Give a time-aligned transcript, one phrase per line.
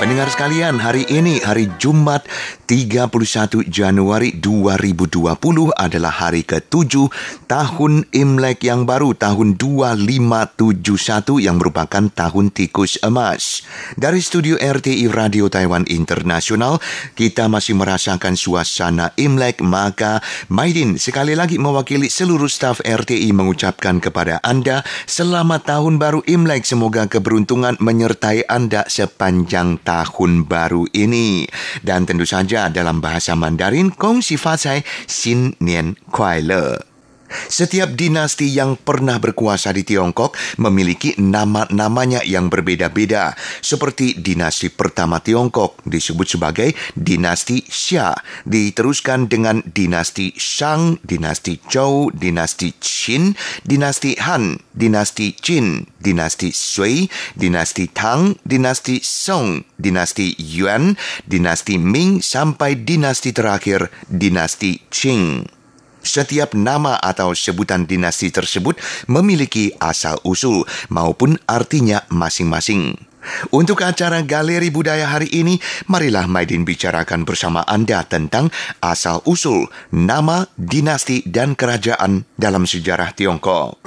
[0.00, 2.24] Pendengar sekalian, hari ini hari Jumat
[2.70, 5.26] 31 Januari 2020
[5.74, 7.10] adalah hari ke-7
[7.50, 13.66] tahun Imlek yang baru tahun 2571 yang merupakan tahun tikus emas.
[13.98, 16.78] Dari studio RTI Radio Taiwan Internasional,
[17.18, 24.38] kita masih merasakan suasana Imlek maka Maidin sekali lagi mewakili seluruh staf RTI mengucapkan kepada
[24.46, 31.50] Anda selamat tahun baru Imlek semoga keberuntungan menyertai Anda sepanjang tahun baru ini.
[31.82, 36.89] Dan tentu saja dalam bahasa Mandarin, Kong Si Fa Cai Xin Nian Kuai Le.
[37.30, 43.38] Setiap dinasti yang pernah berkuasa di Tiongkok memiliki nama-namanya yang berbeda-beda.
[43.62, 52.74] Seperti dinasti pertama Tiongkok disebut sebagai dinasti Xia, diteruskan dengan dinasti Shang, dinasti Zhou, dinasti
[52.82, 60.96] Qin, dinasti Han, dinasti Qin, dinasti Sui, dinasti Tang, dinasti Song, dinasti Yuan,
[61.28, 65.59] dinasti Ming sampai dinasti terakhir dinasti Qing.
[66.00, 73.10] Setiap nama atau sebutan dinasti tersebut memiliki asal-usul maupun artinya masing-masing.
[73.52, 75.60] Untuk acara Galeri Budaya hari ini,
[75.92, 78.48] marilah Maidin bicarakan bersama Anda tentang
[78.80, 83.84] asal-usul, nama, dinasti, dan kerajaan dalam sejarah Tiongkok.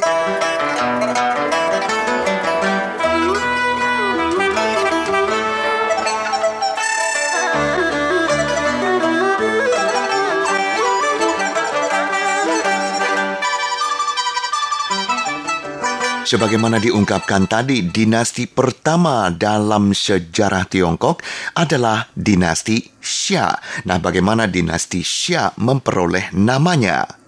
[16.34, 21.22] Sebagaimana diungkapkan tadi, dinasti pertama dalam sejarah Tiongkok
[21.54, 23.54] adalah dinasti Xia.
[23.86, 27.23] Nah, bagaimana dinasti Xia memperoleh namanya?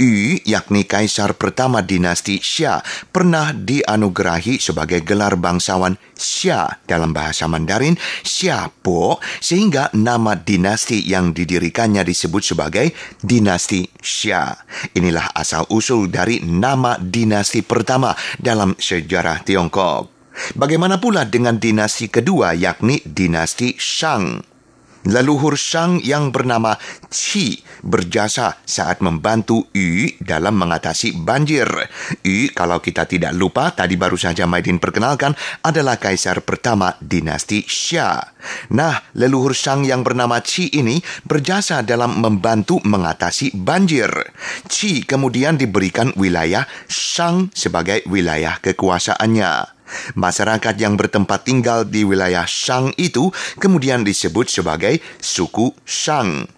[0.00, 2.80] Yu, yakni kaisar pertama dinasti Xia,
[3.10, 11.34] pernah dianugerahi sebagai gelar bangsawan Xia dalam bahasa Mandarin Xia Po, sehingga nama dinasti yang
[11.34, 14.54] didirikannya disebut sebagai dinasti Xia.
[14.94, 20.14] Inilah asal-usul dari nama dinasti pertama dalam sejarah Tiongkok.
[20.58, 24.53] Bagaimana pula dengan dinasti kedua yakni dinasti Shang?
[25.08, 26.76] Leluhur Shang yang bernama
[27.08, 31.68] Qi berjasa saat membantu Yu dalam mengatasi banjir.
[32.24, 38.20] Yu, kalau kita tidak lupa, tadi baru saja Maidin perkenalkan, adalah kaisar pertama dinasti Xia.
[38.72, 44.10] Nah, leluhur Shang yang bernama Qi ini berjasa dalam membantu mengatasi banjir.
[44.68, 49.74] Qi kemudian diberikan wilayah Shang sebagai wilayah kekuasaannya.
[50.16, 53.28] Masyarakat yang bertempat tinggal di wilayah Shang itu
[53.60, 56.48] kemudian disebut sebagai suku Shang.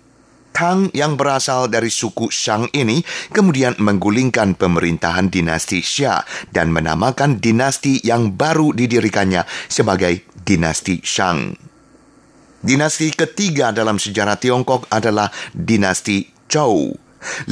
[0.57, 8.01] Tang yang berasal dari suku Shang ini kemudian menggulingkan pemerintahan dinasti Xia dan menamakan dinasti
[8.01, 11.53] yang baru didirikannya sebagai dinasti Shang.
[12.65, 16.97] Dinasti ketiga dalam sejarah Tiongkok adalah dinasti Zhou.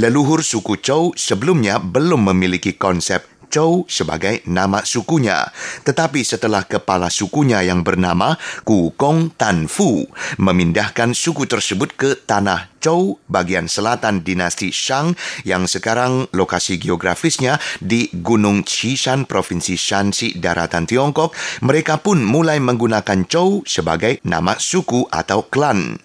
[0.01, 5.49] Leluhur suku Zhou sebelumnya belum memiliki konsep Zhou sebagai nama sukunya.
[5.85, 13.65] Tetapi setelah kepala sukunya yang bernama Kukong Tanfu memindahkan suku tersebut ke tanah Zhou bagian
[13.65, 15.17] selatan dinasti Shang
[15.49, 21.33] yang sekarang lokasi geografisnya di Gunung Qishan Provinsi Shanxi daratan Tiongkok,
[21.65, 25.97] mereka pun mulai menggunakan Zhou sebagai nama suku atau klan.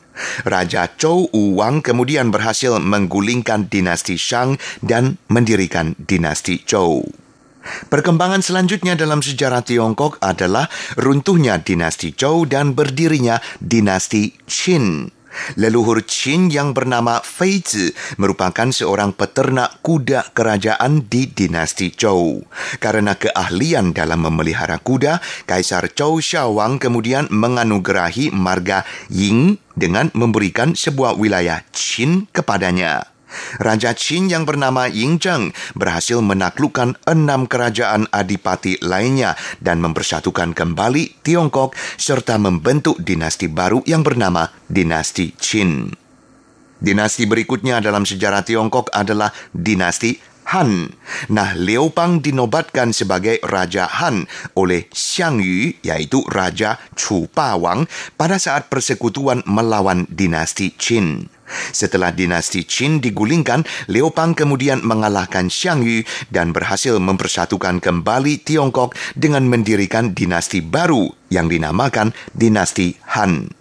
[0.43, 7.28] Raja Zhou Wang kemudian berhasil menggulingkan dinasti Shang dan mendirikan dinasti Zhou.
[7.89, 10.69] Perkembangan selanjutnya dalam sejarah Tiongkok adalah
[10.99, 15.13] runtuhnya dinasti Zhou dan berdirinya dinasti Qin.
[15.61, 22.43] Leluhur Qin yang bernama Fei Zi merupakan seorang peternak kuda kerajaan di dinasti Zhou.
[22.81, 28.83] Karena keahlian dalam memelihara kuda, Kaisar Zhou Xiaowang kemudian menganugerahi marga
[29.13, 33.18] Ying dengan memberikan sebuah wilayah Qin kepadanya.
[33.57, 41.23] Raja Qin yang bernama Ying Zheng berhasil menaklukkan enam kerajaan adipati lainnya dan mempersatukan kembali
[41.25, 45.93] Tiongkok serta membentuk dinasti baru yang bernama dinasti Qin.
[46.79, 50.15] Dinasti berikutnya dalam sejarah Tiongkok adalah dinasti
[50.49, 50.89] Han.
[51.29, 54.25] Nah, Liu Bang dinobatkan sebagai Raja Han
[54.57, 57.85] oleh Xiang Yu, yaitu Raja Chu Ba Wang,
[58.17, 61.29] pada saat persekutuan melawan dinasti Qin.
[61.75, 68.95] Setelah dinasti Qin digulingkan, Liu Bang kemudian mengalahkan Xiang Yu dan berhasil mempersatukan kembali Tiongkok
[69.13, 73.58] dengan mendirikan dinasti baru yang dinamakan dinasti Han.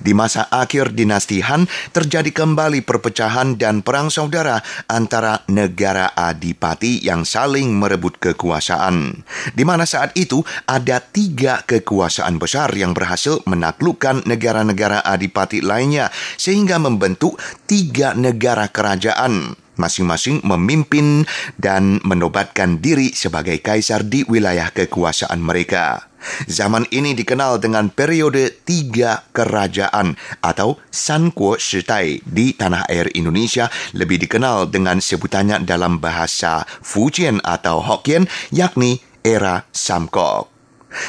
[0.00, 7.26] Di masa akhir dinasti Han, terjadi kembali perpecahan dan perang saudara antara negara adipati yang
[7.26, 9.24] saling merebut kekuasaan.
[9.52, 16.78] Di mana saat itu ada tiga kekuasaan besar yang berhasil menaklukkan negara-negara adipati lainnya sehingga
[16.78, 21.24] membentuk tiga negara kerajaan masing-masing memimpin
[21.56, 26.12] dan menobatkan diri sebagai kaisar di wilayah kekuasaan mereka.
[26.46, 34.22] Zaman ini dikenal dengan periode tiga kerajaan atau Sankuo Shitai di tanah air Indonesia lebih
[34.22, 40.51] dikenal dengan sebutannya dalam bahasa Fujian atau Hokkien yakni era Samkok.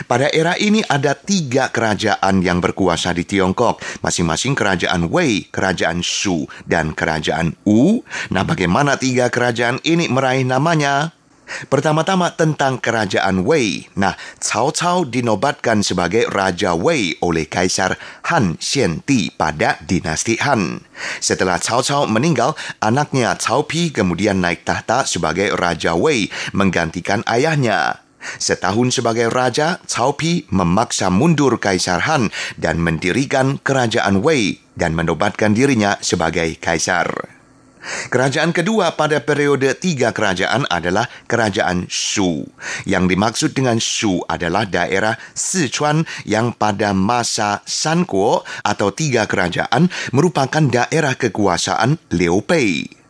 [0.08, 6.48] Pada era ini ada tiga kerajaan yang berkuasa di Tiongkok, masing-masing kerajaan Wei, kerajaan Shu,
[6.64, 8.04] dan kerajaan Wu.
[8.32, 11.12] Nah, bagaimana tiga kerajaan ini meraih namanya?
[11.68, 13.86] Pertama-tama tentang kerajaan Wei.
[14.00, 18.00] Nah, Cao Cao dinobatkan sebagai Raja Wei oleh Kaisar
[18.32, 20.82] Han Xianti pada dinasti Han.
[21.20, 28.04] Setelah Cao Cao meninggal, anaknya Cao Pi kemudian naik tahta sebagai Raja Wei menggantikan ayahnya.
[28.40, 35.54] Setahun sebagai raja, Cao Pi memaksa mundur Kaisar Han dan mendirikan kerajaan Wei dan menobatkan
[35.54, 37.34] dirinya sebagai kaisar.
[37.84, 42.48] Kerajaan kedua pada periode tiga kerajaan adalah Kerajaan Shu.
[42.88, 50.64] Yang dimaksud dengan Shu adalah daerah Sichuan yang pada masa Sankuo atau tiga kerajaan merupakan
[50.64, 53.03] daerah kekuasaan Liu Bei.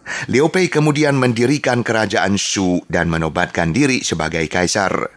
[0.54, 5.12] Bei kemudian mendirikan kerajaan Shu dan menobatkan diri sebagai kaisar.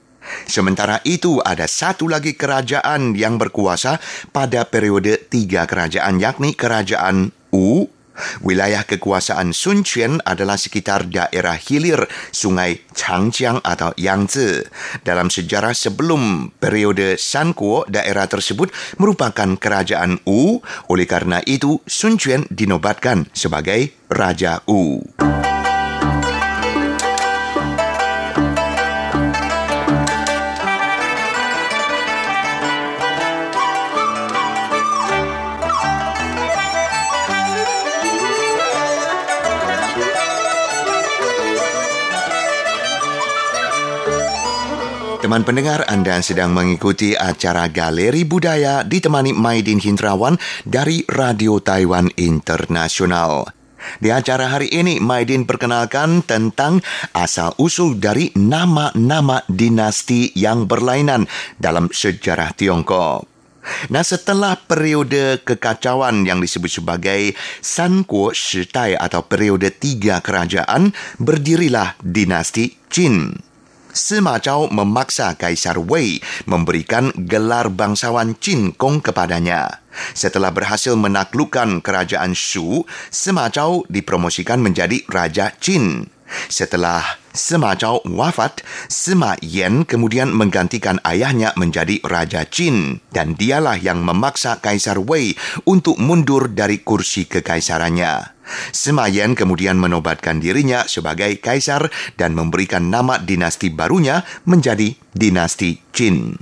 [0.47, 4.03] Sementara itu ada satu lagi kerajaan yang berkuasa
[4.35, 7.89] pada periode tiga kerajaan yakni kerajaan Wu,
[8.45, 14.69] Wilayah kekuasaan Sun Quan adalah sekitar daerah hilir sungai Changjiang atau Yangtze.
[15.03, 20.61] Dalam sejarah sebelum periode Sankuo, daerah tersebut merupakan kerajaan Wu.
[20.93, 25.01] Oleh karena itu, Sun Quan dinobatkan sebagai Raja Wu.
[45.37, 53.45] Teman pendengar, Anda sedang mengikuti acara Galeri Budaya ditemani Maidin Hindrawan dari Radio Taiwan Internasional.
[54.01, 56.81] Di acara hari ini, Maidin perkenalkan tentang
[57.13, 61.29] asal-usul dari nama-nama dinasti yang berlainan
[61.61, 63.29] dalam sejarah Tiongkok.
[63.93, 72.89] Nah, setelah periode kekacauan yang disebut sebagai Sankuo Shitai atau periode tiga kerajaan, berdirilah dinasti
[72.89, 73.46] Qin.
[73.97, 79.81] Sima Zhao memaksa Kaisar Wei memberikan gelar bangsawan Qin Gong kepadanya.
[80.13, 86.16] Setelah berhasil menaklukkan kerajaan Shu, Sima Zhao dipromosikan menjadi Raja Qin.
[86.49, 87.03] Setelah
[87.37, 94.59] Sima Zhao wafat, Sima Yan kemudian menggantikan ayahnya menjadi Raja Qin dan dialah yang memaksa
[94.65, 95.37] Kaisar Wei
[95.69, 98.37] untuk mundur dari kursi kekaisarannya.
[98.71, 106.39] Semayan kemudian menobatkan dirinya sebagai kaisar dan memberikan nama dinasti barunya menjadi dinasti Qin.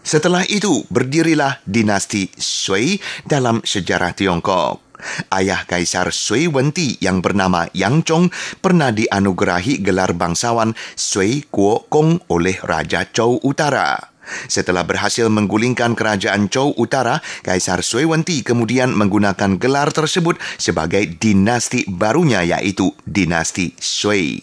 [0.00, 2.96] Setelah itu berdirilah dinasti Sui
[3.28, 4.89] dalam sejarah Tiongkok.
[5.32, 8.24] Ayah Kaisar Sui Wenti yang bernama Yang Chong
[8.60, 14.10] pernah dianugerahi gelar bangsawan Sui Kuo Kong oleh Raja Chou Utara.
[14.46, 21.86] Setelah berhasil menggulingkan kerajaan Zhou Utara, Kaisar Sui Wenti kemudian menggunakan gelar tersebut sebagai dinasti
[21.88, 24.38] barunya yaitu dinasti Sui.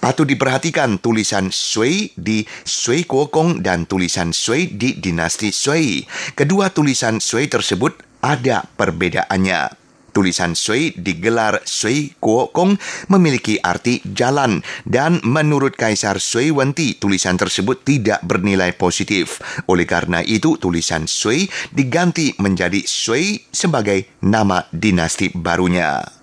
[0.00, 6.00] Patut diperhatikan tulisan Sui di Sui Kuokong dan tulisan Sui di dinasti Sui.
[6.32, 9.79] Kedua tulisan Sui tersebut ada perbedaannya.
[10.12, 12.76] Tulisan Sui digelar Sui Kuo Kong
[13.08, 19.40] memiliki arti jalan dan menurut Kaisar Sui Wenti tulisan tersebut tidak bernilai positif.
[19.70, 26.19] Oleh karena itu tulisan Sui diganti menjadi Sui sebagai nama dinasti barunya.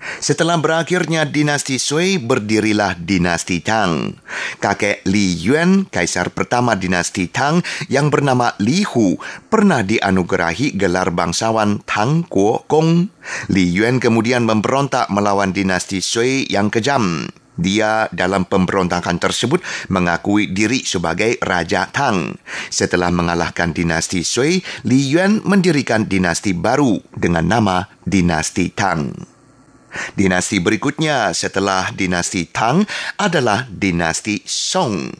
[0.00, 4.16] Setelah berakhirnya dinasti Sui, berdirilah dinasti Tang.
[4.56, 7.60] Kakek Li Yuan, kaisar pertama dinasti Tang
[7.92, 9.20] yang bernama Li Hu,
[9.52, 13.12] pernah dianugerahi gelar bangsawan Tang Kuo Kong.
[13.52, 17.28] Li Yuan kemudian memberontak melawan dinasti Sui yang kejam.
[17.60, 19.60] Dia dalam pemberontakan tersebut
[19.92, 22.40] mengakui diri sebagai Raja Tang.
[22.72, 29.29] Setelah mengalahkan dinasti Sui, Li Yuan mendirikan dinasti baru dengan nama Dinasti Tang.
[30.14, 32.86] Dinasti berikutnya setelah dinasti Tang
[33.18, 35.10] adalah dinasti Song.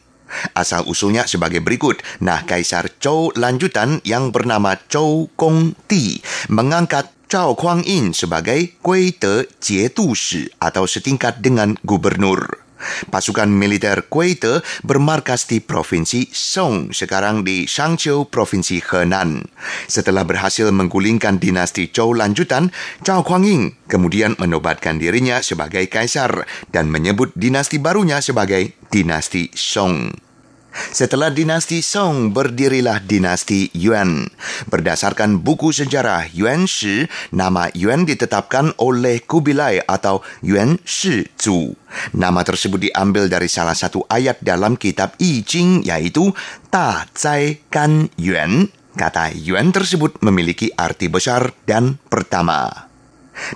[0.55, 1.99] Asal usulnya sebagai berikut.
[2.23, 10.11] Nah, Kaisar Zhou lanjutan yang bernama Zhou Gongdi mengangkat Zhao Kuang-yin sebagai Gui De Jiedu
[10.15, 12.60] Shi atau setingkat dengan gubernur.
[13.09, 19.45] Pasukan militer Kuwaiti bermarkas di Provinsi Song, sekarang di Shangqiu, Provinsi Henan.
[19.85, 22.73] Setelah berhasil menggulingkan dinasti Zhou lanjutan,
[23.03, 30.30] Zhao Kuang-yin kemudian menobatkan dirinya sebagai kaisar dan menyebut dinasti barunya sebagai dinasti Song.
[30.71, 34.27] Setelah dinasti Song berdirilah dinasti Yuan.
[34.71, 41.75] Berdasarkan buku sejarah Yuan Shi, nama Yuan ditetapkan oleh Kubilai atau Yuan Shi Zu.
[42.15, 46.31] Nama tersebut diambil dari salah satu ayat dalam kitab I Ching yaitu
[46.71, 48.71] Ta Zai Gan Yuan.
[48.91, 52.90] Kata Yuan tersebut memiliki arti besar dan pertama.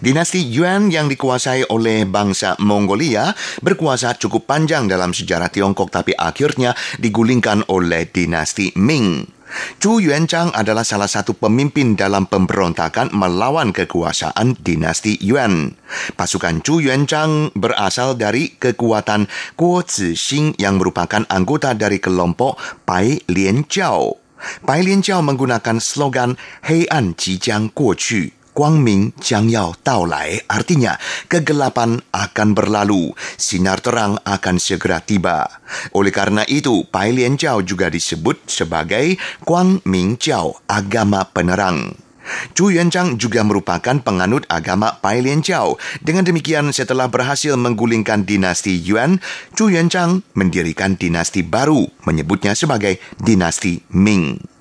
[0.02, 6.74] Dinasti Yuan yang dikuasai oleh bangsa Mongolia berkuasa cukup panjang dalam sejarah Tiongkok tapi akhirnya
[7.00, 9.36] digulingkan oleh dinasti Ming.
[9.78, 15.78] Chu Yuanzhang adalah salah satu pemimpin dalam pemberontakan melawan kekuasaan dinasti Yuan.
[16.18, 23.64] Pasukan Chu Yuanzhang berasal dari kekuatan Guo Zixing yang merupakan anggota dari kelompok Bai Lian
[23.70, 24.20] Jiao.
[24.66, 26.36] Bai Lian Jiao menggunakan slogan
[26.68, 30.99] Hei An Jijiang Guo Qu 光明将要到来, artinya
[31.31, 35.49] kegelapan akan berlalu, sinar terang akan segera tiba.
[35.95, 41.95] Oleh karena itu, Pai Lian Jiao juga disebut sebagai Guang Ming Jiao, agama penerang.
[42.55, 45.81] Chu Yuanzhang juga merupakan penganut agama Pai Lian Jiao.
[46.05, 49.19] Dengan demikian, setelah berhasil menggulingkan dinasti Yuan,
[49.57, 54.54] Chu Yuanzhang mendirikan dinasti baru, menyebutnya sebagai dinasti Ming.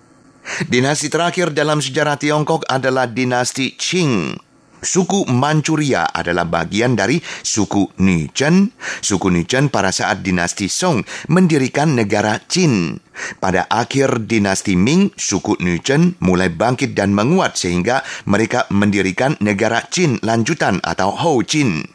[0.69, 4.37] Dinasti terakhir dalam sejarah Tiongkok adalah dinasti Qing.
[4.85, 8.69] Suku Manchuria adalah bagian dari suku Nuzhen.
[9.01, 11.01] Suku Nuzhen pada saat dinasti Song
[11.33, 13.01] mendirikan negara Qin.
[13.41, 20.21] Pada akhir dinasti Ming, suku Nuzhen mulai bangkit dan menguat sehingga mereka mendirikan negara Qin
[20.21, 21.89] lanjutan atau Hou Qin.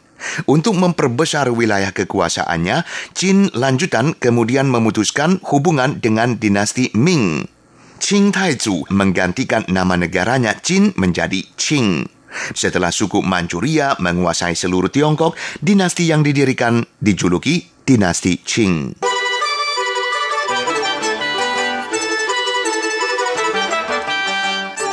[0.50, 2.82] Untuk memperbesar wilayah kekuasaannya,
[3.14, 7.59] Qin lanjutan kemudian memutuskan hubungan dengan dinasti Ming.
[8.00, 12.08] Qing Taizu menggantikan nama negaranya Qin menjadi Qing.
[12.56, 19.09] Setelah suku Manchuria menguasai seluruh Tiongkok, dinasti yang didirikan dijuluki dinasti Qing.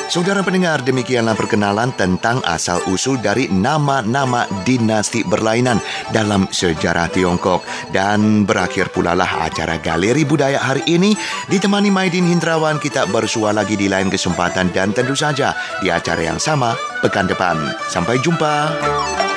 [0.08, 5.84] Saudara pendengar, demikianlah perkenalan tentang asal-usul dari nama-nama dinasti berlainan
[6.16, 7.68] dalam sejarah Tiongkok.
[7.92, 11.12] Dan berakhir pula lah acara Galeri Budaya hari ini.
[11.52, 15.52] Ditemani Maidin Hindrawan, kita bersua lagi di lain kesempatan dan tentu saja
[15.84, 16.72] di acara yang sama
[17.04, 17.60] pekan depan.
[17.92, 19.37] Sampai jumpa.